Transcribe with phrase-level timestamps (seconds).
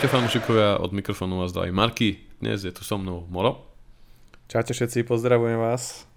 [0.00, 2.24] Čaute fanúšikovia, od mikrofónu vás zdraví Marky.
[2.40, 3.68] Dnes je tu so mnou Moro.
[4.48, 6.08] Čaute všetci, pozdravujem vás.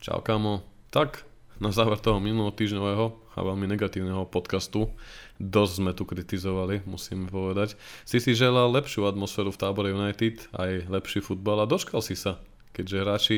[0.00, 0.64] Čau kamo.
[0.88, 1.20] Tak,
[1.60, 4.88] na záver toho minulého týždňového a veľmi negatívneho podcastu,
[5.36, 7.76] dosť sme tu kritizovali, musím povedať.
[8.08, 12.40] Si si želal lepšiu atmosféru v tábore United, aj lepší futbal a doškal si sa,
[12.72, 13.36] keďže hráči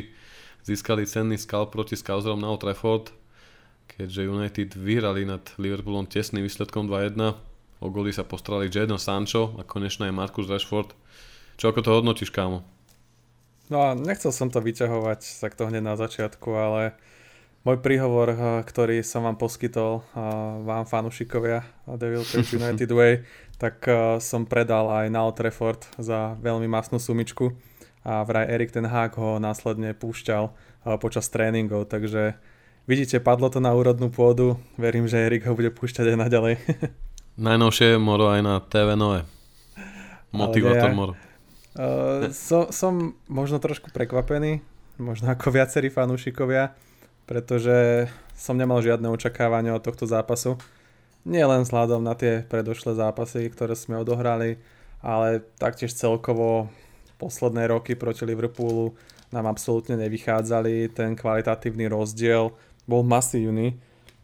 [0.70, 3.10] získali cenný skal proti Scouserom na Old Trafford,
[3.90, 7.47] keďže United vyhrali nad Liverpoolom tesným výsledkom 2-1
[7.78, 10.94] O goly sa postrali Jadon Sancho a konečne aj Marcus Rashford.
[11.58, 12.66] Čo ako to hodnotíš, kámo?
[13.68, 16.96] No a nechcel som to vyťahovať tak to hneď na začiatku, ale
[17.68, 20.22] môj príhovor, eh, ktorý som vám poskytol, eh,
[20.64, 23.28] vám fanúšikovia Devil Church United Way,
[23.62, 27.52] tak eh, som predal aj na Old Trafford za veľmi masnú sumičku
[28.08, 30.54] a vraj Erik ten Hák ho následne púšťal
[31.02, 32.40] počas tréningov, takže
[32.88, 36.54] vidíte, padlo to na úrodnú pôdu, verím, že Erik ho bude púšťať aj naďalej.
[37.38, 39.22] Najnovšie Moro aj na TV Nové.
[40.34, 41.14] Motivátor Moro.
[41.78, 44.58] Uh, so, som možno trošku prekvapený,
[44.98, 46.74] možno ako viacerí fanúšikovia,
[47.30, 50.58] pretože som nemal žiadne očakávania od tohto zápasu.
[51.22, 54.58] Nie len vzhľadom na tie predošlé zápasy, ktoré sme odohrali,
[54.98, 56.66] ale taktiež celkovo
[57.22, 58.98] posledné roky proti Liverpoolu
[59.30, 60.90] nám absolútne nevychádzali.
[60.90, 62.50] Ten kvalitatívny rozdiel
[62.82, 63.78] bol masívny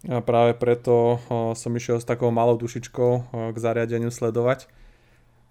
[0.09, 1.17] a práve preto
[1.57, 3.13] som išiel s takou malou dušičkou
[3.53, 4.69] k zariadeniu sledovať.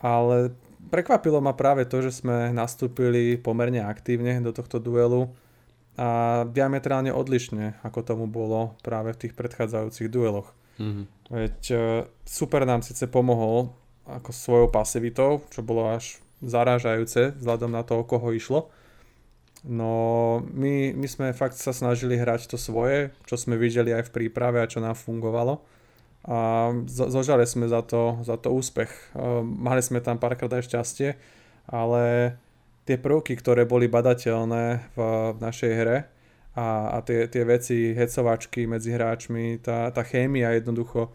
[0.04, 0.54] Ale
[0.92, 5.32] prekvapilo ma práve to, že sme nastúpili pomerne aktívne do tohto duelu
[5.94, 10.50] a diametrálne odlišne, ako tomu bolo práve v tých predchádzajúcich dueloch.
[10.82, 11.06] Mm-hmm.
[11.30, 11.78] Veď e,
[12.26, 13.70] super nám síce pomohol
[14.10, 18.74] ako svojou pasivitou, čo bolo až zarážajúce vzhľadom na to, o koho išlo,
[19.64, 24.14] No my, my sme fakt sa snažili hrať to svoje, čo sme videli aj v
[24.14, 25.64] príprave a čo nám fungovalo.
[26.24, 28.92] A zožali sme za to, za to úspech.
[29.44, 31.16] Mali sme tam párkrát aj šťastie,
[31.68, 32.36] ale
[32.84, 35.00] tie prvky, ktoré boli badateľné v,
[35.36, 35.98] v našej hre
[36.56, 41.12] a, a tie, tie veci, hecovačky medzi hráčmi, tá, tá chémia jednoducho,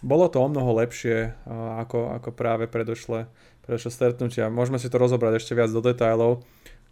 [0.00, 1.36] bolo to o mnoho lepšie
[1.84, 3.28] ako, ako práve predošle,
[3.62, 4.48] predošle stretnutia.
[4.48, 6.40] Môžeme si to rozobrať ešte viac do detajlov,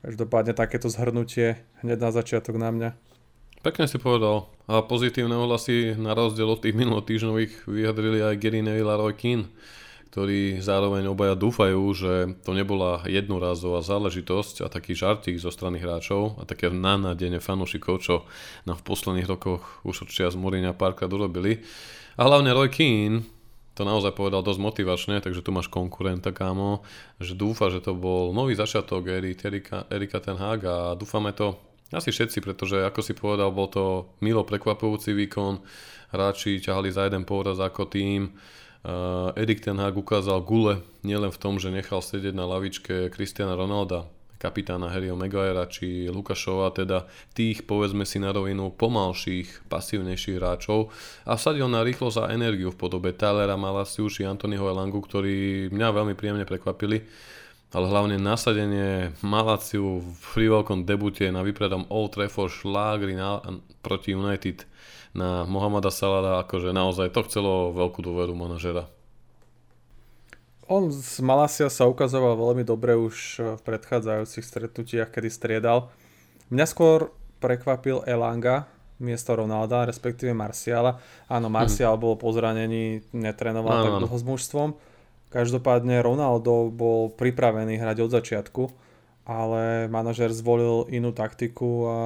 [0.01, 2.91] Každopádne takéto zhrnutie hneď na začiatok na mňa.
[3.61, 4.49] Pekne si povedal.
[4.65, 9.53] A pozitívne ohlasy na rozdiel od tých minulotýždňových vyjadrili aj Gary Neville a Roy Keane,
[10.09, 16.41] ktorí zároveň obaja dúfajú, že to nebola jednorázová záležitosť a taký žartík zo strany hráčov
[16.41, 18.25] a také nanadenie fanúšikov, čo
[18.65, 21.61] nám v posledných rokoch už od čias Mourinha párkrát urobili.
[22.17, 23.29] A hlavne Roy Keane,
[23.75, 26.83] to naozaj povedal dosť motivačne, takže tu máš konkurenta, kámo,
[27.23, 31.57] že dúfa, že to bol nový začiatok éry Erika, Erika Ten Hag a dúfame to
[31.91, 35.63] asi všetci, pretože ako si povedal, bol to milo prekvapujúci výkon,
[36.15, 41.41] hráči ťahali za jeden povraz ako tým, uh, Erik Ten Hag ukázal gule nielen v
[41.41, 44.07] tom, že nechal sedieť na lavičke Cristiana Ronalda,
[44.41, 47.05] kapitána Harryho Maguirea či Lukašova, teda
[47.37, 50.89] tých, povedzme si na rovinu, pomalších, pasívnejších hráčov
[51.29, 55.89] a vsadil na rýchlosť a energiu v podobe Tylera Malasiu či Antonyho Elangu, ktorí mňa
[55.93, 57.05] veľmi príjemne prekvapili
[57.71, 63.39] ale hlavne nasadenie Malaciu v veľkom debute na vypredom Old Trafford šlágri na,
[63.79, 64.67] proti United
[65.15, 68.91] na Mohameda Salada, akože naozaj to chcelo veľkú dôveru manažera.
[70.71, 75.91] On z Malasia sa ukazoval veľmi dobre už eh, v predchádzajúcich stretnutiach, kedy striedal.
[76.55, 77.11] Mňa skôr
[77.43, 78.71] prekvapil Elanga
[79.01, 81.01] miesto Ronalda, respektíve Marciala.
[81.27, 82.03] Áno, Marcial hmm.
[82.05, 84.69] bol po zranení, netrenoval no, tak dlho s mužstvom.
[85.33, 88.63] Každopádne Ronaldo bol pripravený hrať od začiatku,
[89.25, 91.99] ale manažer zvolil inú taktiku a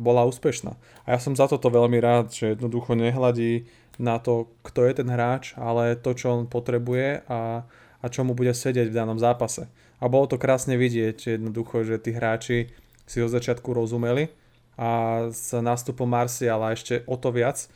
[0.00, 0.72] bola úspešná.
[1.04, 3.68] A ja som za toto veľmi rád, že jednoducho nehľadí
[4.00, 7.66] na to, kto je ten hráč, ale to, čo on potrebuje a
[8.02, 9.66] a čo mu bude sedieť v danom zápase.
[9.98, 12.70] A bolo to krásne vidieť jednoducho, že tí hráči
[13.08, 14.30] si od začiatku rozumeli
[14.78, 17.66] a s nástupom Marciala ešte o to viac.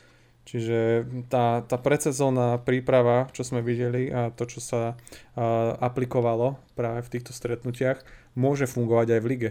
[0.43, 7.07] Čiže tá, tá predsezónna príprava, čo sme videli a to, čo sa uh, aplikovalo práve
[7.07, 8.03] v týchto stretnutiach,
[8.35, 9.49] môže fungovať aj v lige.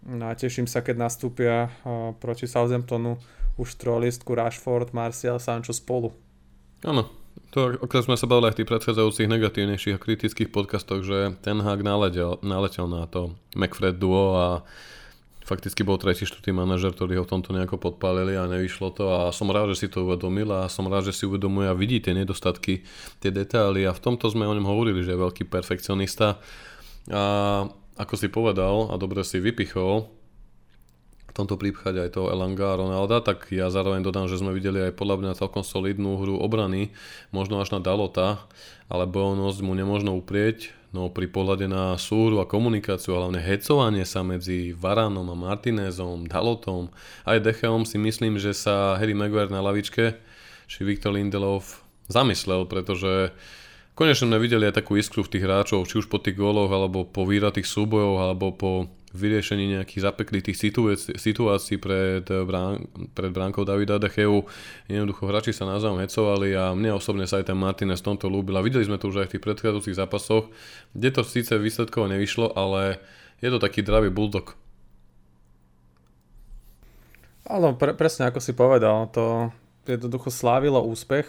[0.00, 3.20] No a teším sa, keď nastúpia uh, proti Southamptonu
[3.60, 6.16] už trojlistku Rashford, Martial, Sancho spolu.
[6.80, 7.12] Áno,
[7.50, 11.58] to, ako sme sa bavili aj v tých predchádzajúcich negatívnejších a kritických podcastoch, že ten
[11.58, 14.48] hák naletel, naletel na to McFred duo a
[15.50, 19.10] fakticky bol tretí, štvrtý manažer, ktorý ho v tomto nejako podpálili a nevyšlo to.
[19.10, 21.98] A som rád, že si to uvedomil a som rád, že si uvedomuje a vidí
[21.98, 22.86] tie nedostatky,
[23.18, 23.82] tie detaily.
[23.82, 26.38] A v tomto sme o ňom hovorili, že je veľký perfekcionista.
[27.10, 27.22] A
[27.98, 30.19] ako si povedal a dobre si vypichol,
[31.40, 34.92] tomto prípade aj toho Elanga a Ronalda, tak ja zároveň dodám, že sme videli aj
[34.94, 36.92] podľa mňa celkom solidnú hru obrany,
[37.32, 38.44] možno až na Dalota,
[38.92, 44.20] ale bojovnosť mu nemôžno uprieť, no pri pohľade na súhru a komunikáciu, hlavne hecovanie sa
[44.20, 46.92] medzi Varanom a Martinezom, Dalotom
[47.24, 50.18] aj Decheom si myslím, že sa Harry Maguire na lavičke
[50.70, 53.34] či Viktor Lindelov zamyslel, pretože
[53.98, 57.02] konečne sme videli aj takú iskru v tých hráčov, či už po tých góloch, alebo
[57.02, 63.98] po výratých súbojoch, alebo po vyriešení nejakých zapeklitých situácií, situácií pred, brán, pred bránkou Davida
[63.98, 64.46] Decheu.
[64.86, 68.54] Jednoducho hráči sa navzájom hecovali a mne osobne sa aj ten Martinez tomto ľúbil.
[68.58, 70.46] A videli sme to už aj v tých predchádzajúcich zápasoch,
[70.94, 73.02] kde to síce výsledkovo nevyšlo, ale
[73.42, 74.54] je to taký dravý bulldog.
[77.50, 79.50] Áno, pre, presne ako si povedal, to
[79.90, 81.26] jednoducho slávilo úspech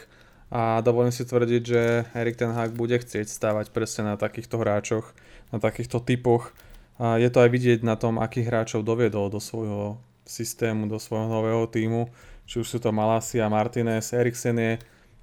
[0.54, 5.18] a dovolím si tvrdiť, že Erik Ten Hag bude chcieť stávať presne na takýchto hráčoch,
[5.50, 6.54] na takýchto typoch
[7.02, 11.26] a je to aj vidieť na tom, akých hráčov doviedol do svojho systému, do svojho
[11.26, 12.14] nového týmu.
[12.46, 14.14] Či už sú to Malasi a Martinez.
[14.14, 14.74] Eriksen je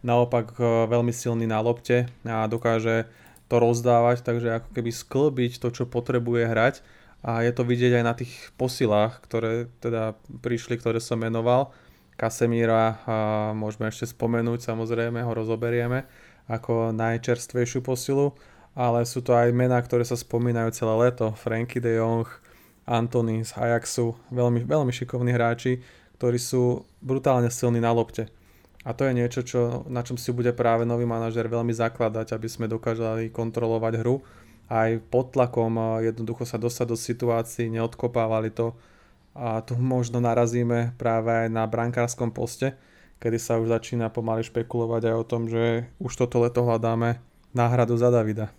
[0.02, 3.06] naopak e, veľmi silný na lopte a dokáže
[3.46, 6.82] to rozdávať, takže ako keby sklbiť to, čo potrebuje hrať.
[7.22, 11.70] A je to vidieť aj na tých posilách, ktoré teda prišli, ktoré som menoval.
[12.18, 13.16] Kasemíra a
[13.54, 16.10] môžeme ešte spomenúť, samozrejme ho rozoberieme
[16.50, 18.34] ako najčerstvejšiu posilu
[18.78, 21.34] ale sú to aj mená, ktoré sa spomínajú celé leto.
[21.34, 22.30] Franky de Jong,
[22.86, 25.82] Antony z Ajaxu, veľmi, veľmi šikovní hráči,
[26.14, 28.30] ktorí sú brutálne silní na lopte.
[28.86, 32.46] A to je niečo, čo, na čom si bude práve nový manažer veľmi zakladať, aby
[32.46, 34.22] sme dokázali kontrolovať hru.
[34.70, 38.78] Aj pod tlakom jednoducho sa dostať do situácií, neodkopávali to.
[39.34, 42.78] A tu možno narazíme práve aj na brankárskom poste,
[43.18, 47.18] kedy sa už začína pomaly špekulovať aj o tom, že už toto leto hľadáme
[47.50, 48.57] náhradu za Davida.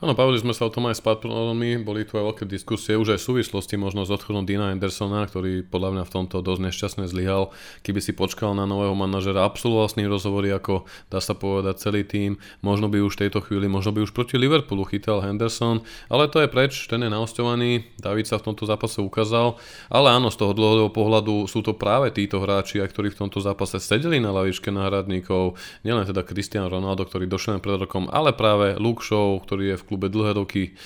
[0.00, 3.12] Áno, bavili sme sa o tom aj s patronmi, boli tu aj veľké diskusie, už
[3.12, 7.04] aj v súvislosti možno s odchodom Dina Andersona, ktorý podľa mňa v tomto dosť nešťastne
[7.04, 7.52] zlyhal.
[7.84, 12.08] Keby si počkal na nového manažera, absolvoval s ním rozhovory ako, dá sa povedať, celý
[12.08, 16.32] tým, možno by už v tejto chvíli, možno by už proti Liverpoolu chytal Henderson, ale
[16.32, 19.60] to je preč, ten je naosťovaný, David sa v tomto zápase ukázal,
[19.92, 23.76] ale áno, z toho dlhodobého pohľadu sú to práve títo hráči, ktorí v tomto zápase
[23.76, 29.04] sedeli na lavičke náhradníkov, nielen teda Cristiano Ronaldo, ktorý došiel pred rokom, ale práve Luke
[29.04, 30.78] Shaw, ktorý je v klube dlhé roky.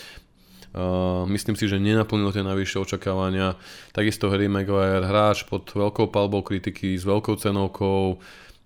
[0.75, 3.55] Uh, myslím si, že nenaplnil tie najvyššie očakávania.
[3.95, 8.19] Takisto Harry Maguire, hráč pod veľkou palbou kritiky, s veľkou cenovkou.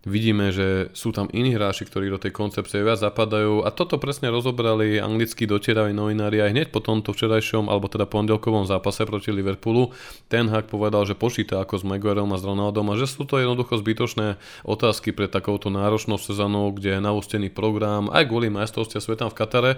[0.09, 4.33] Vidíme, že sú tam iní hráči, ktorí do tej koncepcie viac zapadajú a toto presne
[4.33, 9.93] rozobrali anglickí dotieraví novinári aj hneď po tomto včerajšom alebo teda pondelkovom zápase proti Liverpoolu.
[10.33, 13.37] Ten Hag povedal, že počíta ako s Maguireom a s Ronaldom a že sú to
[13.37, 19.29] jednoducho zbytočné otázky pre takouto náročnou sezónou, kde je naústený program aj kvôli majstrovstia sveta
[19.29, 19.73] v Katare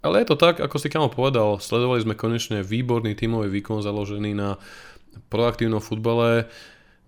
[0.00, 4.32] ale je to tak, ako si Kamo povedal, sledovali sme konečne výborný tímový výkon založený
[4.32, 4.56] na
[5.28, 6.48] proaktívnom futbale.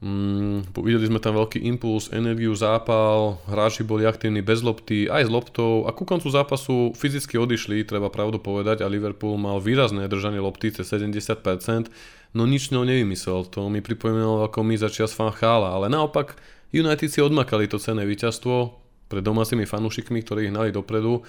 [0.03, 5.31] Mm, videli sme tam veľký impuls, energiu, zápal, hráči boli aktívni bez lopty, aj s
[5.31, 5.87] loptou.
[5.87, 10.75] A ku koncu zápasu fyzicky odišli, treba pravdu povedať, a Liverpool mal výrazné držanie lopty
[10.75, 11.87] cez 70%,
[12.35, 13.47] no nič ňou nevymyslel.
[13.55, 16.35] To mi pripomínalo ako my začias fan chála, ale naopak
[16.75, 18.75] United si odmakali to cenné víťazstvo
[19.07, 21.23] pred domácimi fanúšikmi, ktorí ich hnali dopredu.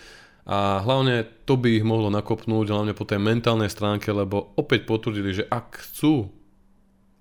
[0.50, 5.30] A hlavne to by ich mohlo nakopnúť, hlavne po tej mentálnej stránke, lebo opäť potvrdili,
[5.30, 6.34] že ak chcú,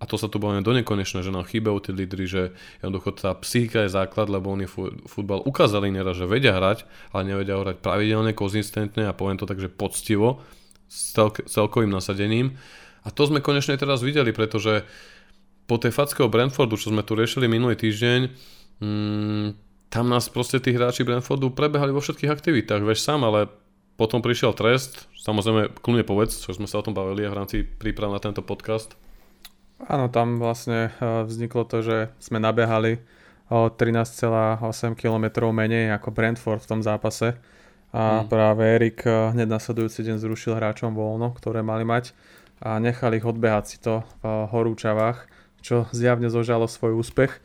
[0.02, 2.42] a to sa tu bavíme do nekonečna, že nám chýbajú tí lídry, že
[2.82, 4.66] jednoducho tá psychika je základ, lebo oni
[5.06, 6.82] futbal ukázali nieraz, že vedia hrať,
[7.14, 10.42] ale nevedia hrať pravidelne, konzistentne a poviem to tak, že poctivo,
[10.90, 12.58] s celk- celkovým nasadením.
[13.06, 14.82] A to sme konečne teraz videli, pretože
[15.70, 18.20] po tej fackého Brentfordu, čo sme tu riešili minulý týždeň,
[18.82, 19.46] mm,
[19.86, 23.46] tam nás proste tí hráči Brentfordu prebehali vo všetkých aktivitách, vieš sám, ale
[23.94, 28.10] potom prišiel trest, samozrejme kľudne povedz, čo sme sa o tom bavili v rámci príprav
[28.10, 28.98] na tento podcast.
[29.86, 33.02] Áno, tam vlastne e, vzniklo to, že sme nabehali
[33.50, 37.34] o 13,8 km menej ako Brentford v tom zápase
[37.92, 38.28] a hmm.
[38.30, 42.14] práve Erik e, hneď nasledujúci deň zrušil hráčom voľno, ktoré mali mať
[42.62, 45.26] a nechali ich odbehať si to v horúčavách,
[45.66, 47.42] čo zjavne zožalo svoj úspech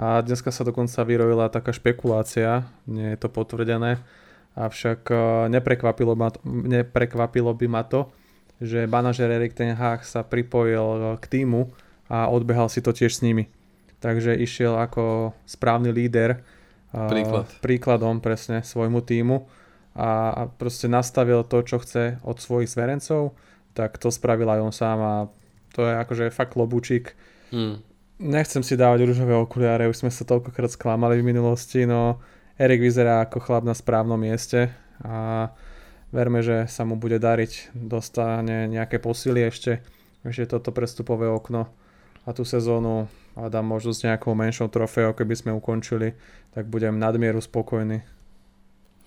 [0.00, 4.00] a dneska sa dokonca vyrojila taká špekulácia, nie je to potvrdené,
[4.56, 5.16] avšak e,
[5.52, 8.08] neprekvapilo, ma, neprekvapilo by ma to,
[8.60, 11.72] že manažer Erik Ten Hag sa pripojil k týmu
[12.10, 13.48] a odbehal si to tiež s nimi.
[14.02, 16.42] Takže išiel ako správny líder
[16.92, 17.48] Príklad.
[17.64, 19.48] príkladom presne svojmu týmu
[19.96, 23.32] a proste nastavil to, čo chce od svojich zverencov,
[23.72, 25.14] tak to spravil aj on sám a
[25.72, 27.16] to je akože fakt lobúčik.
[27.48, 27.80] Hmm
[28.22, 32.22] nechcem si dávať rúžové okuliare, už sme sa toľkokrát sklamali v minulosti, no
[32.54, 34.70] Erik vyzerá ako chlap na správnom mieste
[35.02, 35.50] a
[36.12, 39.82] verme, že sa mu bude dariť, dostane nejaké posily ešte
[40.22, 41.66] ešte toto prestupové okno
[42.22, 46.14] a tú sezónu a dám možno s nejakou menšou trofeou, keby sme ukončili,
[46.54, 48.06] tak budem nadmieru spokojný.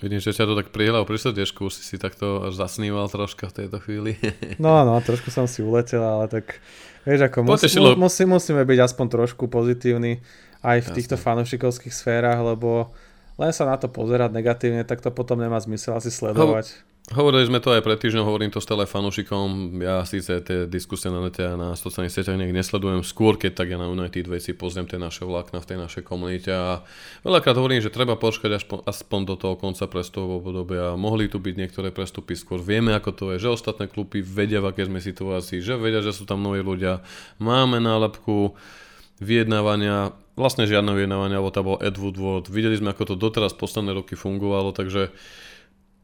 [0.03, 3.63] Vidím, že ťa to tak prihľal pri srdiečku, si si takto až zasníval troška v
[3.63, 4.19] tejto chvíli.
[4.63, 6.59] no, no, trošku som si uletel, ale tak
[7.07, 10.19] vieš, ako musí, musí, musíme byť aspoň trošku pozitívni
[10.59, 10.95] aj v Jasne.
[10.99, 12.91] týchto fanúšikovských sférach, lebo
[13.39, 16.75] len sa na to pozerať negatívne, tak to potom nemá zmysel asi sledovať.
[17.05, 19.77] Hovorili sme to aj pred týždňom, hovorím to stále fanúšikom.
[19.77, 23.69] Ja síce tie diskusie na nete a na sociálnych sieťach nech nesledujem skôr, keď tak
[23.69, 26.81] ja na United veci pozriem tie naše vlákna v tej našej komunite a
[27.21, 30.97] veľakrát hovorím, že treba počkať až po, aspoň do toho konca prestupového obdobia.
[30.97, 32.57] Mohli tu byť niektoré prestupy skôr.
[32.57, 36.09] Vieme, ako to je, že ostatné kluby vedia, v aké sme situácii, že vedia, že
[36.09, 37.05] sú tam noví ľudia.
[37.37, 38.57] Máme nálepku
[39.21, 42.01] vyjednávania, vlastne žiadne vyjednávania, lebo tam bol Ed.
[42.49, 45.13] Videli sme, ako to doteraz posledné roky fungovalo, takže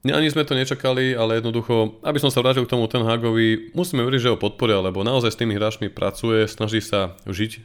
[0.09, 4.01] ani sme to nečakali, ale jednoducho, aby som sa vrátil k tomu ten Hagovi, musíme
[4.01, 7.61] veriť, že ho podporia, lebo naozaj s tými hráčmi pracuje, snaží sa žiť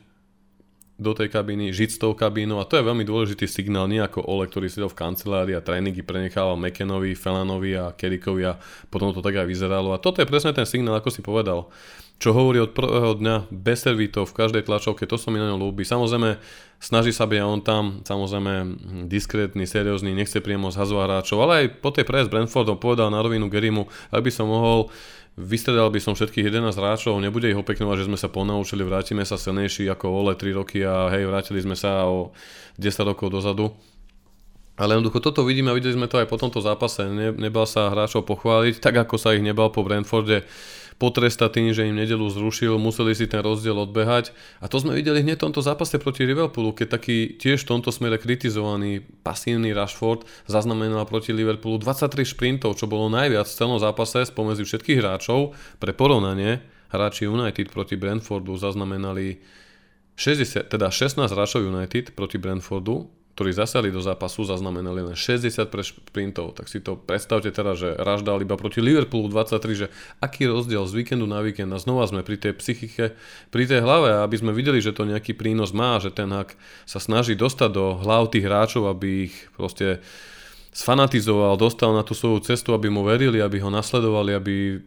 [0.96, 4.24] do tej kabíny, žiť s tou kabínou a to je veľmi dôležitý signál, nie ako
[4.24, 8.56] Ole, ktorý sedel v kancelárii a tréningy prenechával McKenovi, Felanovi a Kerikovi a
[8.88, 9.92] potom to tak aj vyzeralo.
[9.92, 11.68] A toto je presne ten signál, ako si povedal
[12.16, 15.60] čo hovorí od prvého dňa bez servitov v každej tlačovke, to sa mi na ňom
[15.60, 15.84] ľúbi.
[15.84, 16.40] Samozrejme,
[16.80, 18.52] snaží sa byť on tam, samozrejme
[19.04, 23.52] diskrétny, seriózny, nechce priamo zhazovať hráčov, ale aj po tej prejsť Brentfordom povedal na rovinu
[23.52, 23.84] Gerimu,
[24.16, 24.88] aby som mohol
[25.36, 29.36] Vystredal by som všetkých 11 hráčov, nebude ich opeknovať, že sme sa ponaučili, vrátime sa
[29.36, 32.32] silnejší ako Ole 3 roky a hej, vrátili sme sa o
[32.80, 33.68] 10 rokov dozadu.
[34.80, 37.04] Ale jednoducho toto vidíme a videli sme to aj po tomto zápase.
[37.12, 40.48] Ne, nebal sa hráčov pochváliť, tak ako sa ich nebal po Brentforde
[40.96, 44.32] potrestať tým, že im nedelu zrušil, museli si ten rozdiel odbehať.
[44.64, 47.92] A to sme videli hneď v tomto zápase proti Liverpoolu, keď taký tiež v tomto
[47.92, 54.24] smere kritizovaný pasívny Rashford zaznamenal proti Liverpoolu 23 šprintov, čo bolo najviac v celom zápase
[54.24, 55.52] spomedzi všetkých hráčov.
[55.76, 59.36] Pre porovnanie, hráči United proti Brentfordu zaznamenali
[60.16, 65.84] 60, teda 16 hráčov United proti Brentfordu ktorí zasali do zápasu, zaznamenali len 60 pre
[65.84, 66.56] šprintov.
[66.56, 69.86] Tak si to predstavte teraz, že Raž dal iba proti Liverpoolu 23, že
[70.24, 73.12] aký rozdiel z víkendu na víkend a znova sme pri tej psychike,
[73.52, 76.56] pri tej hlave, aby sme videli, že to nejaký prínos má, že ten hak
[76.88, 80.00] sa snaží dostať do hlav tých hráčov, aby ich proste
[80.72, 84.80] sfanatizoval, dostal na tú svoju cestu, aby mu verili, aby ho nasledovali, aby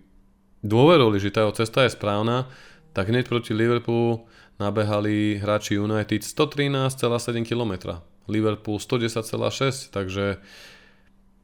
[0.65, 2.49] dôverovali, že tá jeho cesta je správna,
[2.97, 4.25] tak hneď proti Liverpoolu
[4.57, 8.01] nabehali hráči United 113,7 km.
[8.29, 10.37] Liverpool 110,6, takže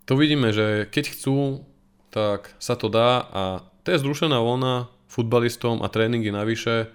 [0.06, 1.66] to vidíme, že keď chcú,
[2.14, 3.44] tak sa to dá a
[3.84, 6.90] to je zrušená voľna futbalistom a tréningy navyše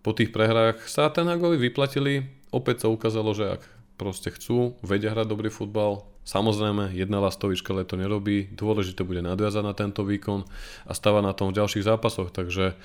[0.00, 2.28] po tých prehrách sa ten Hagovi vyplatili.
[2.52, 3.62] Opäť sa ukázalo, že ak
[4.00, 9.74] proste chcú, vedia hrať dobrý futbal, Samozrejme, jedna lastovička to nerobí, dôležité bude nadviazať na
[9.74, 10.44] tento výkon
[10.86, 12.76] a stavať na tom v ďalších zápasoch, takže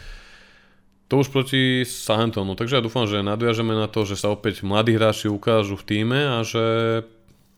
[1.06, 4.98] to už proti Southamptonu, takže ja dúfam, že nadviažeme na to, že sa opäť mladí
[4.98, 6.66] hráči ukážu v týme a že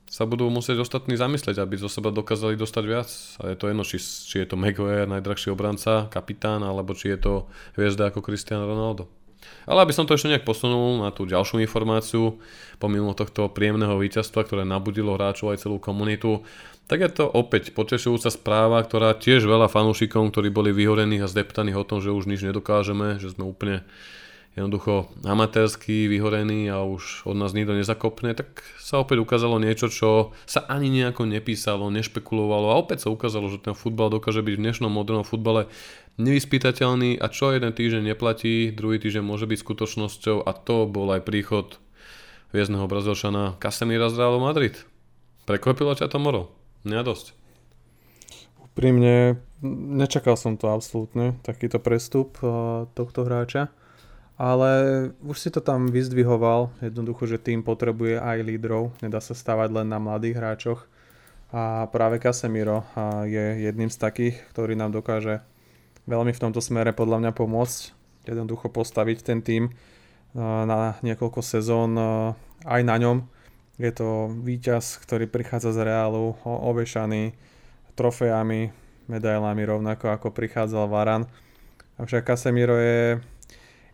[0.08, 3.10] sa budú musieť ostatní zamyslieť, aby zo seba dokázali dostať viac.
[3.44, 7.20] A je to jedno, či, či je to Maguire, najdrahší obranca, kapitán, alebo či je
[7.20, 7.34] to
[7.76, 9.12] hviezda ako Cristiano Ronaldo.
[9.68, 12.40] Ale aby som to ešte nejak posunul na tú ďalšiu informáciu,
[12.80, 16.46] pomimo tohto príjemného víťazstva, ktoré nabudilo hráčov aj celú komunitu,
[16.88, 21.76] tak je to opäť potešujúca správa, ktorá tiež veľa fanúšikom, ktorí boli vyhorení a zdeptaní
[21.76, 23.84] o tom, že už nič nedokážeme, že sme úplne
[24.58, 30.34] jednoducho amatérsky vyhorení a už od nás nikto nezakopne, tak sa opäť ukázalo niečo, čo
[30.50, 34.64] sa ani nejako nepísalo, nešpekulovalo a opäť sa ukázalo, že ten futbal dokáže byť v
[34.66, 35.70] dnešnom modernom futbale
[36.18, 41.22] nevyspytateľný a čo jeden týždeň neplatí, druhý týždeň môže byť skutočnosťou a to bol aj
[41.22, 41.78] príchod
[42.50, 44.74] hviezdneho brazilčana Casemira z Realu Madrid.
[45.46, 46.50] Prekvapilo ťa to Moro?
[46.82, 47.38] Mňa dosť.
[48.74, 49.38] Úprimne,
[49.94, 53.70] nečakal som to absolútne, takýto prestup uh, tohto hráča.
[54.38, 54.72] Ale
[55.26, 59.90] už si to tam vyzdvihoval, jednoducho, že tým potrebuje aj lídrov, nedá sa stavať len
[59.90, 60.86] na mladých hráčoch.
[61.50, 62.86] A práve Casemiro
[63.26, 65.42] je jedným z takých, ktorý nám dokáže
[66.06, 67.80] veľmi v tomto smere podľa mňa pomôcť.
[68.30, 69.74] Jednoducho postaviť ten tým
[70.38, 71.98] na niekoľko sezón
[72.62, 73.26] aj na ňom
[73.78, 77.38] je to víťaz, ktorý prichádza z Reálu ovešaný
[77.94, 78.74] trofejami,
[79.06, 81.24] medailami rovnako ako prichádzal Varan.
[82.02, 83.22] Avšak Casemiro je,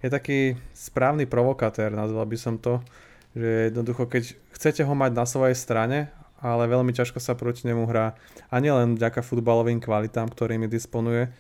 [0.04, 0.40] je taký
[0.76, 2.84] správny provokatér, nazval by som to,
[3.34, 6.12] že jednoducho keď chcete ho mať na svojej strane,
[6.44, 8.20] ale veľmi ťažko sa proti nemu hrá
[8.52, 11.32] a nielen vďaka futbalovým kvalitám, ktorými disponuje,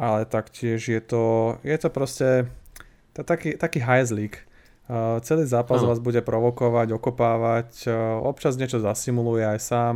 [0.00, 2.48] ale taktiež je to, je to proste
[3.12, 4.48] to taký, taký hajzlík
[4.86, 5.90] Uh, celý zápas no.
[5.90, 9.94] vás bude provokovať, okopávať, uh, občas niečo zasimuluje aj sám,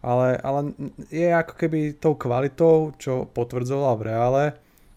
[0.00, 0.72] ale, ale
[1.12, 4.44] je ako keby tou kvalitou, čo potvrdzoval v reále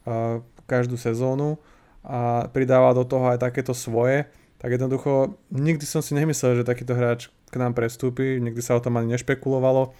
[0.08, 1.60] uh, každú sezónu
[2.04, 4.28] a pridáva do toho aj takéto svoje,
[4.60, 8.84] tak jednoducho nikdy som si nemyslel, že takýto hráč k nám prestúpi, nikdy sa o
[8.84, 9.92] tom ani nešpekulovalo.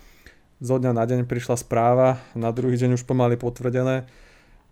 [0.64, 4.08] Zo dňa na deň prišla správa, na druhý deň už pomaly potvrdené.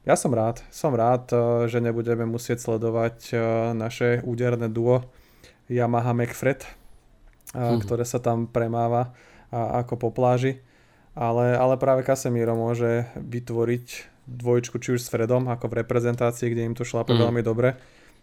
[0.08, 3.40] Ja som rád, som rád, eh, že nebudeme musieť sledovať eh,
[3.76, 5.08] naše úderné duo
[5.72, 6.68] Yamaha McFred,
[7.56, 7.80] hm.
[7.84, 9.16] ktoré sa tam premáva
[9.52, 10.64] ako po pláži.
[11.12, 16.66] Ale, ale práve Casemiro môže vytvoriť dvojčku či už s Fredom ako v reprezentácii, kde
[16.68, 17.22] im to šlape mm.
[17.22, 17.78] veľmi dobre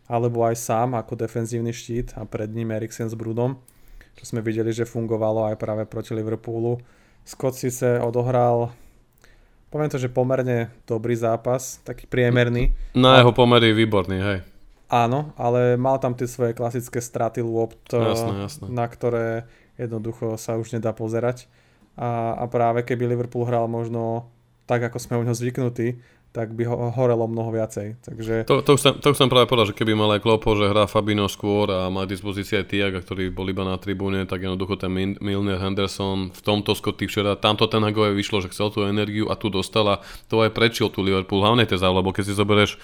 [0.09, 3.61] alebo aj sám ako defenzívny štít a pred ním Eriksen s Brudom,
[4.17, 6.81] čo sme videli, že fungovalo aj práve proti Liverpoolu.
[7.28, 8.73] Scott si sa odohral
[9.69, 12.73] poviem to, že pomerne dobrý zápas, taký priemerný.
[12.97, 14.38] Na jeho pomery výborný, hej.
[14.88, 18.64] Áno, ale mal tam tie svoje klasické straty jasné, jasné.
[18.73, 19.45] na ktoré
[19.76, 21.45] jednoducho sa už nedá pozerať.
[22.00, 24.33] A, a práve keby Liverpool hral možno
[24.68, 25.96] tak, ako sme u neho zvyknutí,
[26.28, 28.04] tak by ho horelo mnoho viacej.
[28.04, 28.44] Takže...
[28.44, 31.25] To, to, chcem, to chcem práve povedať, že keby mal aj Klopo, že hrá Fabino
[31.25, 34.92] skôr a má k aj Tiaga, ktorý bol iba na tribúne, tak jednoducho ten
[35.25, 39.40] Milner Henderson v tomto Scotty včera, tamto ten Hagové vyšlo, že chcel tú energiu a
[39.40, 42.76] tu dostala, to aj prečil tu Liverpool, hlavne tie lebo keď si zoberieš,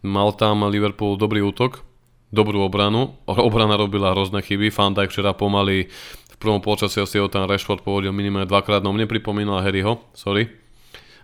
[0.00, 1.84] mal tam Liverpool dobrý útok,
[2.32, 5.92] dobrú obranu, obrana robila hrozné chyby, Van Dijk včera pomaly
[6.32, 10.65] v prvom polčase si ho tam Rashford povodil minimálne dvakrát, no mne pripomínal Harryho, sorry,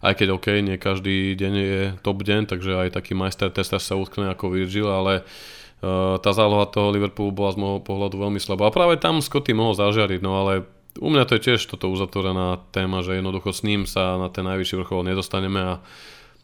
[0.03, 3.95] aj keď OK, nie každý deň je top deň, takže aj taký majster tester sa
[3.95, 8.69] utkne ako Virgil, ale uh, tá záloha toho Liverpoolu bola z môjho pohľadu veľmi slabá.
[8.69, 10.67] A práve tam Scotty mohol zažiariť, no ale
[10.99, 14.43] u mňa to je tiež toto uzatvorená téma, že jednoducho s ním sa na ten
[14.43, 15.75] najvyšší vrchol nedostaneme a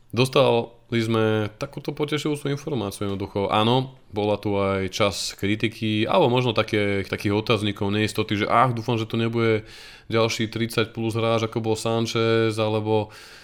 [0.09, 3.53] Dostali sme takúto potešujúcu informáciu jednoducho.
[3.53, 8.97] Áno, bola tu aj čas kritiky, alebo možno také, takých otáznikov, neistoty, že ach, dúfam,
[8.97, 9.69] že to nebude
[10.09, 13.39] ďalší 30 plus hráč, ako bol Sanchez, alebo Uh,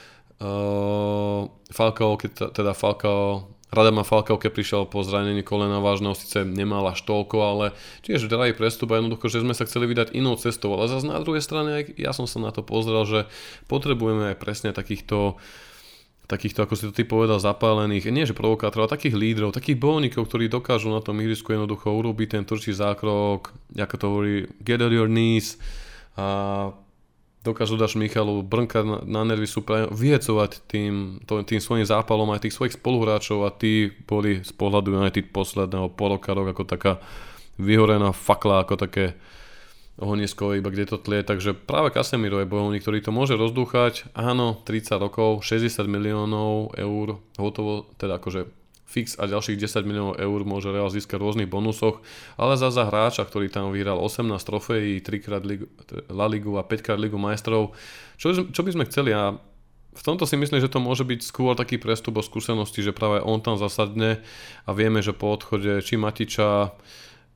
[1.70, 7.02] Falcao, keď teda Falcao Radama Falcao, keď prišiel po zranení kolena vážneho, síce nemal až
[7.02, 7.66] toľko, ale
[8.06, 10.78] tiež drahý prestup a jednoducho, že sme sa chceli vydať inou cestou.
[10.78, 13.26] Ale zase na druhej strane, aj ja som sa na to pozrel, že
[13.66, 15.36] potrebujeme aj presne takýchto
[16.24, 20.24] takýchto, ako si to ty povedal, zapálených, nie že provokátorov, ale takých lídrov, takých bojovníkov,
[20.24, 24.88] ktorí dokážu na tom ihrisku jednoducho urobiť ten trčí zákrok, ako to hovorí, get on
[24.88, 25.60] your knees
[26.16, 26.72] a
[27.44, 32.48] dokážu dáš Michalu brnkať na, na nervy super, vyhecovať tým, to, tým svojim zápalom aj
[32.48, 36.92] tých svojich spoluhráčov a tí boli z pohľadu United posledného poloka rok ako taká
[37.60, 39.14] vyhorená fakla, ako také
[40.00, 44.58] ohnisko, iba kde to tlie, takže práve Casemiro je bojovník, ktorý to môže rozdúchať, áno,
[44.66, 48.63] 30 rokov, 60 miliónov eur, hotovo, teda akože
[48.94, 51.98] fix a ďalších 10 miliónov eur môže Real získať v rôznych bonusoch,
[52.38, 55.66] ale za, hráča, ktorý tam vyhral 18 trofejí, 3 krát Ligu,
[56.14, 57.74] La Ligu a 5 krát Ligu majstrov,
[58.14, 59.10] čo, čo by sme chceli?
[59.10, 59.34] A
[59.94, 63.22] v tomto si myslím, že to môže byť skôr taký prestup o skúsenosti, že práve
[63.22, 64.22] on tam zasadne
[64.66, 66.74] a vieme, že po odchode či Matiča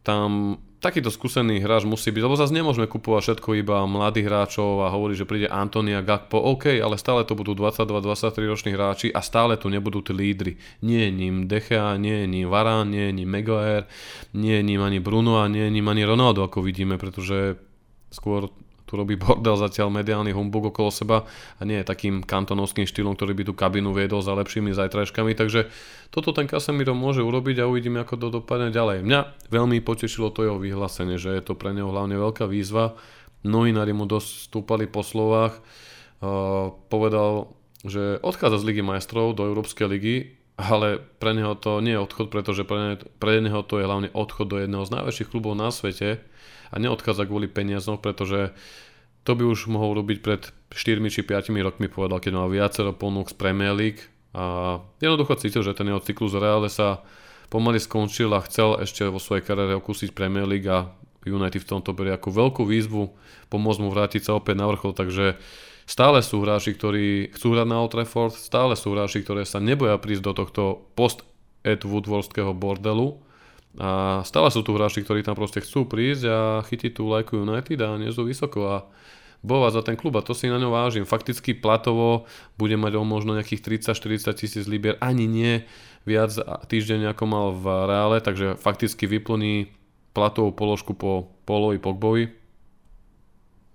[0.08, 4.94] tam takýto skúsený hráč musí byť, lebo zase nemôžeme kupovať všetko iba mladých hráčov a
[4.94, 9.60] hovoriť, že príde Antonia Gakpo, OK, ale stále to budú 22-23 roční hráči a stále
[9.60, 10.56] tu nebudú tí lídry.
[10.80, 13.84] Nie je ním Dechea, nie je ním Varán, nie je ním Megaer,
[14.32, 17.58] nie je ním ani Bruno a nie je ním ani Ronaldo, ako vidíme, pretože
[18.08, 18.48] skôr
[18.88, 21.28] tu robí bordel zatiaľ mediálny humbug okolo seba
[21.60, 25.68] a nie je takým kantonovským štýlom, ktorý by tú kabinu viedol za lepšími zajtrajškami, takže
[26.08, 29.04] toto ten Casemiro môže urobiť a uvidíme, ako to dopadne ďalej.
[29.04, 32.96] Mňa veľmi potešilo to jeho vyhlásenie, že je to pre neho hlavne veľká výzva.
[33.44, 35.60] Novinári mu dosť stúpali po slovách.
[36.18, 37.54] Uh, povedal,
[37.86, 42.34] že odchádza z Ligy majstrov do Európskej ligy, ale pre neho to nie je odchod,
[42.34, 45.70] pretože pre neho, pre neho to je hlavne odchod do jedného z najväčších klubov na
[45.70, 46.18] svete,
[46.68, 48.52] a neodchádza kvôli peniazom, pretože
[49.24, 50.42] to by už mohol robiť pred
[50.72, 54.04] 4 či 5 rokmi, povedal, keď mal viacero ponúk z Premier League.
[54.36, 57.00] A jednoducho cítil, že ten jeho cyklus reále sa
[57.48, 60.92] pomaly skončil a chcel ešte vo svojej kariére okúsiť Premier League a
[61.24, 63.12] United v tomto berie ako veľkú výzvu
[63.52, 65.36] pomôcť mu vrátiť sa opäť na vrchol, takže
[65.88, 69.96] stále sú hráči, ktorí chcú hrať na Old Trafford, stále sú hráči, ktoré sa neboja
[69.96, 71.24] prísť do tohto post
[71.64, 73.16] Ed Woodwardského bordelu
[73.80, 77.80] a stále sú tu hráči, ktorí tam proste chcú prísť a chytiť tú lajku United
[77.80, 78.76] a nie sú vysoko a
[79.40, 81.06] bojovať za ten klub a to si na ňo vážim.
[81.06, 82.26] Fakticky platovo
[82.58, 85.64] bude mať on možno nejakých 30-40 tisíc libier, ani nie
[86.02, 86.34] viac
[86.68, 89.70] týždeň ako mal v reále, takže fakticky vyplní
[90.10, 92.37] platovú položku po Polovi Pogbovi.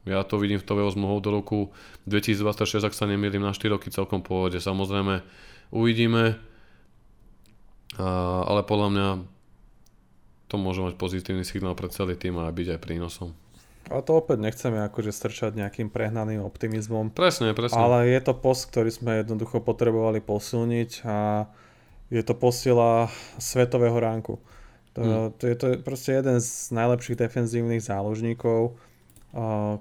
[0.04, 1.72] Ja to vidím v Tového zmohol do roku
[2.12, 4.60] 2026, ak sa nemýlim, na 4 roky celkom pôvode.
[4.60, 5.24] Samozrejme
[5.72, 6.36] uvidíme,
[7.96, 8.08] a,
[8.44, 9.08] ale podľa mňa
[10.52, 13.32] to môže mať pozitívny signál pre celý tým a byť aj prínosom.
[13.92, 17.12] A to opäť nechceme akože strčať nejakým prehnaným optimizmom.
[17.12, 17.76] Presne, presne.
[17.76, 21.48] Ale je to post, ktorý sme jednoducho potrebovali posilniť a
[22.08, 23.12] je to posiela
[23.42, 24.40] svetového ránku.
[24.94, 25.28] To, hmm.
[25.36, 28.78] to, je, to proste jeden z najlepších defenzívnych záložníkov,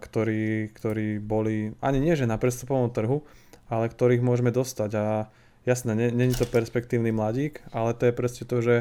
[0.01, 3.21] ktorí, ktorí boli, ani nie že na prestupovom trhu,
[3.69, 4.91] ale ktorých môžeme dostať.
[4.97, 5.05] A
[5.69, 8.77] jasné, není to perspektívny mladík, ale to je proste to, že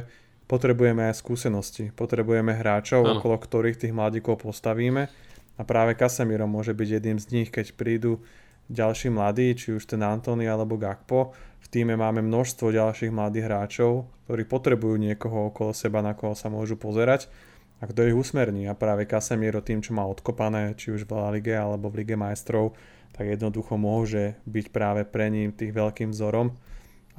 [0.48, 1.92] potrebujeme aj skúsenosti.
[1.92, 3.20] Potrebujeme hráčov, ano.
[3.20, 5.12] okolo ktorých tých mladíkov postavíme.
[5.60, 8.24] A práve Casemiro môže byť jedným z nich, keď prídu
[8.72, 11.36] ďalší mladí, či už ten Antony alebo Gakpo,
[11.72, 16.76] týme máme množstvo ďalších mladých hráčov, ktorí potrebujú niekoho okolo seba, na koho sa môžu
[16.76, 17.32] pozerať
[17.82, 18.70] a kto ich usmerní.
[18.70, 22.14] A práve Casemiro tým, čo má odkopané, či už v La Lige alebo v Lige
[22.14, 22.78] majstrov,
[23.12, 26.54] tak jednoducho môže byť práve pre ním tých veľkým vzorom.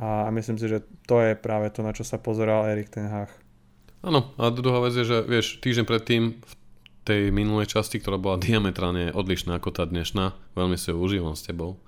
[0.01, 3.31] A myslím si, že to je práve to, na čo sa pozeral Erik ten Hach.
[4.03, 6.53] Áno, a druhá vec je, že vieš, týždeň predtým v
[7.07, 11.47] tej minulej časti, ktorá bola diametrálne odlišná ako tá dnešná, veľmi si ju užívam s
[11.47, 11.79] tebou,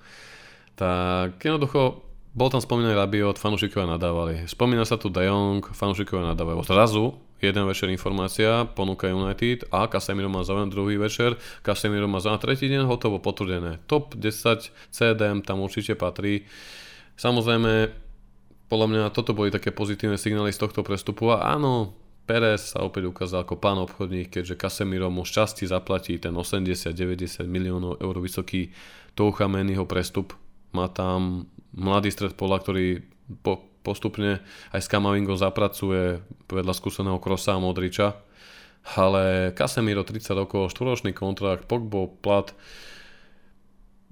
[0.78, 2.02] tak jednoducho
[2.34, 4.46] bol tam spomínaný Rabiot, fanúšikovia nadávali.
[4.50, 6.66] Spomína sa tu De Jong, fanúšikovia nadávajú.
[6.66, 7.04] Zrazu,
[7.44, 12.66] jeden večer informácia, ponúka United a Casemiro má záujem druhý večer, Casemiro má záujem tretí
[12.72, 13.84] deň, hotovo, potvrdené.
[13.84, 16.48] Top 10 CDM tam určite patrí.
[17.20, 17.92] Samozrejme,
[18.72, 21.92] podľa mňa toto boli také pozitívne signály z tohto prestupu a áno,
[22.24, 28.00] Perez sa opäť ukázal ako pán obchodník, keďže Casemiro mu šťastí zaplatí ten 80-90 miliónov
[28.00, 28.72] eur vysoký
[29.12, 30.32] Toucha Menyho prestup.
[30.72, 33.04] Má tam mladý stred pola, ktorý
[33.44, 34.40] po, postupne
[34.72, 38.16] aj s Kamavingom zapracuje vedľa skúseného Krosa a Modriča.
[38.96, 42.52] Ale Casemiro 30 rokov, 4 kontrakt, Pogbo plat.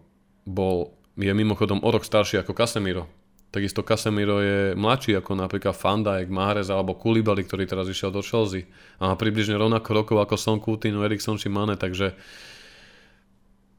[0.46, 0.78] bol,
[1.16, 3.08] je mimochodom o rok starší ako Casemiro.
[3.56, 8.68] Takisto Casemiro je mladší ako napríklad Fandajek, Mahrez alebo Koulibaly, ktorý teraz išiel do Chelsea.
[9.00, 12.20] A má približne rovnako rokov ako Son Coutinho, Erikson či Mane, takže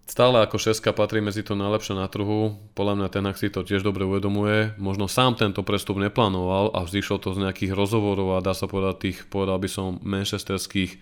[0.07, 2.55] stále ako šeska patrí medzi to najlepšie na trhu.
[2.79, 4.79] Podľa mňa ten si to tiež dobre uvedomuje.
[4.79, 8.97] Možno sám tento prestup neplánoval a vzýšlo to z nejakých rozhovorov a dá sa povedať
[9.03, 10.97] tých, povedal by som, manchesterských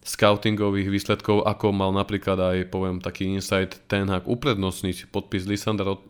[0.00, 6.00] scoutingových výsledkov, ako mal napríklad aj, poviem, taký insight ten Hag uprednostniť podpis Lisandra uh,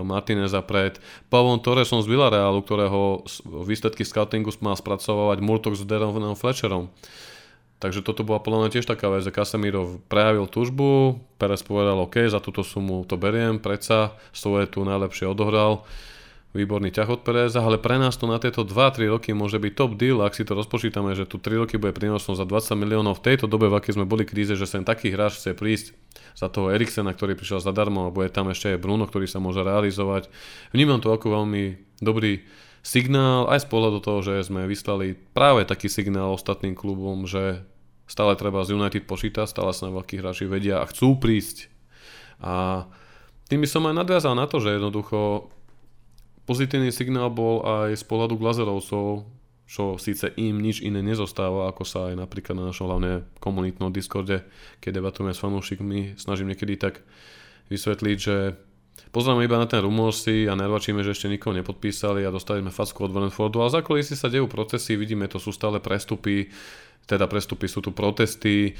[0.00, 0.96] Martineza pred
[1.28, 3.20] Pavlom Torresom z Villarealu, ktorého
[3.68, 6.88] výsledky scoutingu mal spracovávať Murtok s Deronom Fletcherom.
[7.78, 12.26] Takže toto bola podľa mňa tiež taká vec, že Casemiro prejavil túžbu, Perez povedal OK,
[12.26, 15.86] za túto sumu to beriem, predsa svoje tu najlepšie odohral,
[16.58, 19.94] výborný ťah od Pereza, ale pre nás to na tieto 2-3 roky môže byť top
[19.94, 23.24] deal, ak si to rozpočítame, že tu 3 roky bude prínosom za 20 miliónov v
[23.30, 25.94] tejto dobe, v akej sme boli kríze, že sem taký hráč chce prísť
[26.34, 29.62] za toho Eriksena, ktorý prišiel zadarmo a bude tam ešte aj Bruno, ktorý sa môže
[29.62, 30.32] realizovať.
[30.74, 32.42] Vnímam to ako veľmi dobrý
[32.88, 37.60] signál aj z pohľadu toho, že sme vyslali práve taký signál ostatným klubom, že
[38.08, 41.68] stále treba z United počítať, stále sa na veľkí hráči vedia a chcú prísť.
[42.40, 42.88] A
[43.52, 45.52] tým by som aj nadviazal na to, že jednoducho
[46.48, 49.28] pozitívny signál bol aj z pohľadu Glazerovcov,
[49.68, 54.48] čo síce im nič iné nezostáva, ako sa aj napríklad na našom hlavne komunitnom Discorde,
[54.80, 57.04] keď debatujeme s fanúšikmi, snažím niekedy tak
[57.68, 58.56] vysvetliť, že
[59.08, 59.80] Pozeráme iba na ten
[60.12, 63.80] si a nervačíme, že ešte nikoho nepodpísali a dostali sme facku od Brentfordu, ale za
[64.04, 66.52] si sa dejú procesy, vidíme, to sú stále prestupy,
[67.08, 68.76] teda prestupy sú tu protesty,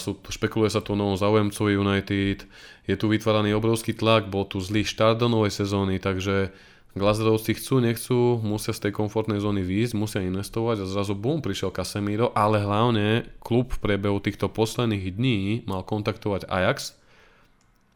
[0.00, 2.48] sú, špekuluje sa tu o novom záujemcovi United,
[2.88, 6.48] je tu vytváraný obrovský tlak, bol tu zlý štart do novej sezóny, takže
[6.96, 11.70] Glazerovci chcú, nechcú, musia z tej komfortnej zóny výjsť, musia investovať a zrazu bum, prišiel
[11.70, 16.96] Casemiro, ale hlavne klub v priebehu týchto posledných dní mal kontaktovať Ajax,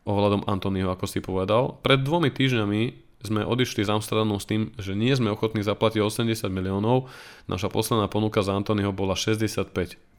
[0.03, 1.79] ohľadom Antonio, ako si povedal.
[1.83, 2.81] Pred dvomi týždňami
[3.23, 7.07] sme odišli z Amsterdamu s tým, že nie sme ochotní zaplatiť 80 miliónov.
[7.47, 9.71] Naša posledná ponuka za Antonio bola 65.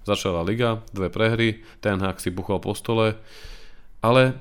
[0.04, 3.19] Začala liga, dve prehry, ten hák si buchol po stole,
[4.04, 4.36] ale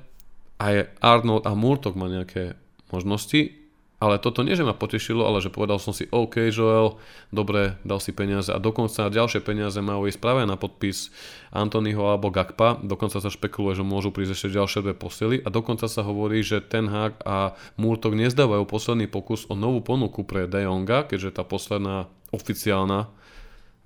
[0.59, 2.59] aj Arnold a Murtok má nejaké
[2.91, 3.62] možnosti
[4.03, 6.99] ale toto nie, že ma potešilo, ale že povedal som si, OK Joel,
[7.31, 8.51] dobre, dal si peniaze.
[8.51, 11.15] A dokonca ďalšie peniaze majú ísť práve na podpis
[11.55, 15.87] Antonyho alebo Gakpa, dokonca sa špekuluje, že môžu prísť ešte ďalšie dve posily a dokonca
[15.87, 20.67] sa hovorí, že Ten Hag a Murtok nezdávajú posledný pokus o novú ponuku pre De
[20.67, 23.07] Jonga, keďže tá posledná oficiálna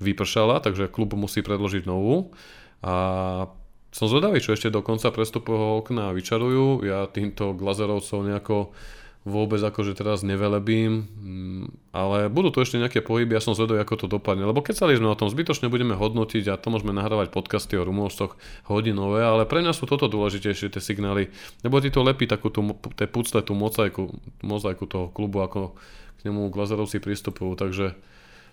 [0.00, 2.32] vypršala, takže klub musí predložiť novú.
[2.80, 2.94] A
[3.92, 6.84] som zvedavý, čo ešte do konca prestupového okna vyčarujú.
[6.84, 8.56] Ja týmto Glazerovcov nejako
[9.26, 13.94] vôbec akože teraz nevelebím, mm, ale budú tu ešte nejaké pohyby, ja som zvedavý, ako
[13.98, 17.34] to dopadne, lebo keď sa sme o tom zbytočne budeme hodnotiť a to môžeme nahrávať
[17.34, 18.38] podcasty o rumorstoch
[18.70, 21.34] hodinové, ale pre mňa sú toto dôležitejšie tie signály,
[21.66, 22.62] lebo ti to lepí takú tú,
[22.94, 24.14] tie pucle, tú mozaiku,
[24.46, 25.74] mozaiku toho klubu, ako
[26.22, 27.98] k nemu Glazerovci pristupujú, takže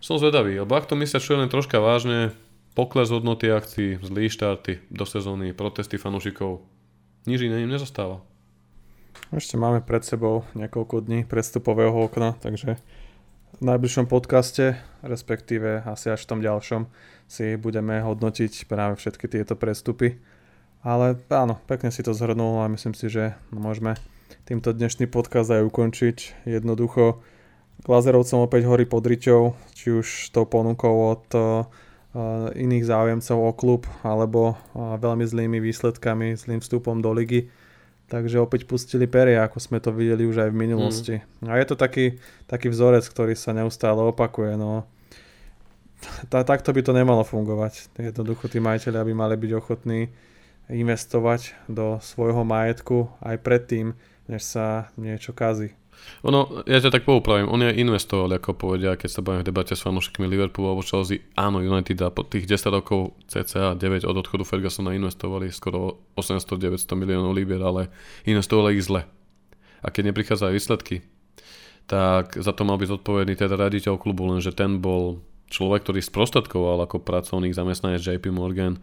[0.02, 2.34] som zvedavý, lebo ak to myslia čo len troška vážne,
[2.74, 6.66] pokles hodnoty akcií, zlý štarty do sezóny, protesty fanúšikov,
[7.30, 8.26] nič iné im nezostáva.
[9.34, 12.78] Ešte máme pred sebou niekoľko dní prestupového okna, takže
[13.58, 16.90] v najbližšom podcaste, respektíve asi až v tom ďalšom,
[17.30, 20.22] si budeme hodnotiť práve všetky tieto prestupy.
[20.84, 23.96] Ale áno, pekne si to zhrnul a myslím si, že môžeme
[24.44, 26.46] týmto dnešný podcast aj ukončiť.
[26.50, 27.24] Jednoducho
[27.88, 31.66] Glazerovcom opäť horí pod riťou, či už tou ponukou od uh,
[32.54, 37.48] iných záujemcov o klub alebo uh, veľmi zlými výsledkami, zlým vstupom do ligy
[38.12, 41.16] Takže opäť pustili peria, ako sme to videli už aj v minulosti.
[41.42, 41.50] Mm.
[41.50, 44.60] A je to taký, taký vzorec, ktorý sa neustále opakuje.
[44.60, 44.86] No.
[46.28, 47.90] Tá, takto by to nemalo fungovať.
[47.96, 50.12] Jednoducho tí majiteľi by mali byť ochotní
[50.68, 53.96] investovať do svojho majetku aj predtým,
[54.28, 55.76] než sa niečo kazí.
[56.24, 59.76] Ono, ja ťa tak poupravím, oni aj investovali, ako povedia, keď sa bavíme v debate
[59.76, 64.16] s fanúšikmi Liverpoolu alebo Chelsea, áno, United a po tých 10 rokov cca 9 od
[64.16, 67.92] odchodu Fergusona investovali skoro 800-900 miliónov libier, ale
[68.24, 69.04] investovali ich zle.
[69.84, 71.04] A keď neprichádzajú výsledky,
[71.92, 75.20] tak za to mal byť zodpovedný teda raditeľ klubu, lenže ten bol
[75.52, 78.80] človek, ktorý sprostredkoval ako pracovník zamestnanec JP Morgan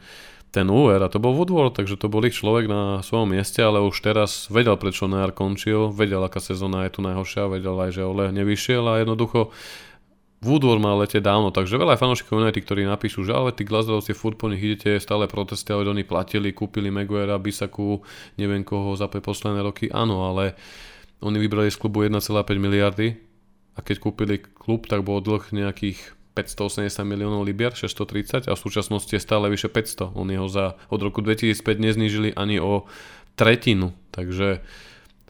[0.50, 3.78] ten úver a to bol Woodward, takže to bol ich človek na svojom mieste, ale
[3.78, 8.02] už teraz vedel, prečo Najar končil, vedel, aká sezóna je tu najhoršia, vedel aj, že
[8.02, 9.54] Ole nevyšiel a jednoducho
[10.40, 14.40] Woodward mal lete dávno, takže veľa fanúšikov United, ktorí napíšu, že ale tí Glasgowci furt
[14.40, 18.00] po nich idete, stále protesty, ale oni platili, kúpili Maguirea, Bisaku,
[18.40, 20.56] neviem koho za posledné roky, áno, ale
[21.20, 23.20] oni vybrali z klubu 1,5 miliardy
[23.76, 29.10] a keď kúpili klub, tak bol dlh nejakých 580 miliónov libier, 630 a v súčasnosti
[29.10, 30.14] je stále vyše 500.
[30.14, 32.86] Oni ho za, od roku 2005 neznížili ani o
[33.34, 34.62] tretinu, takže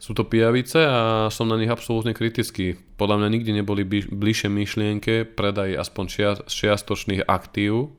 [0.01, 2.81] sú to pijavice a som na nich absolútne kritický.
[2.97, 7.93] Podľa mňa nikdy neboli bližšie myšlienke predaj aspoň čia, čiastočných aktív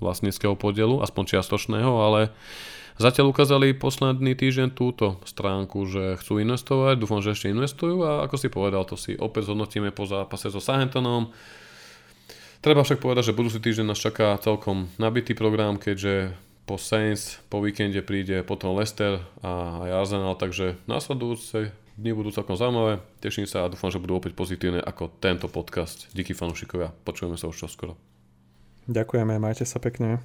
[0.00, 2.32] vlastníckého podielu, aspoň čiastočného, ale
[2.98, 8.36] zatiaľ ukázali posledný týždeň túto stránku, že chcú investovať, dúfam, že ešte investujú a ako
[8.38, 11.34] si povedal, to si opäť zhodnotíme po zápase so Southamptonom
[12.64, 16.32] Treba však povedať, že budúci týždeň nás čaká celkom nabitý program, keďže
[16.64, 22.56] po Saints po víkende príde potom Leicester a aj Arsenal, takže následujúce dni budú celkom
[22.56, 23.04] zaujímavé.
[23.20, 26.08] Teším sa a dúfam, že budú opäť pozitívne ako tento podcast.
[26.16, 28.00] Díky fanúšikovia, počujeme sa už čoskoro.
[28.88, 30.24] Ďakujeme, majte sa pekne.